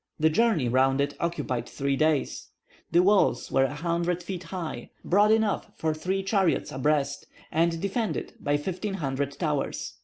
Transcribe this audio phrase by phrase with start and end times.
[0.19, 2.47] The journey round it occupied three days.
[2.89, 8.33] The walls were a hundred feet high, broad enough for three chariots abreast, and defended
[8.39, 9.97] by fifteen hundred towers.